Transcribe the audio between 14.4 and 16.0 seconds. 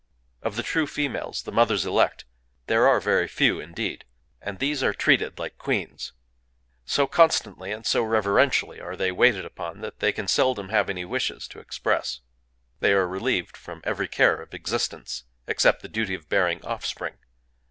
of existence,—except the